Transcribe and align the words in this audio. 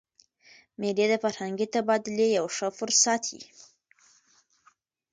مېلې 0.79 1.05
د 1.11 1.15
فرهنګي 1.23 1.67
تبادلې 1.73 2.27
یو 2.37 2.45
ښه 2.55 2.67
فرصت 2.77 3.23
يي. 3.35 3.43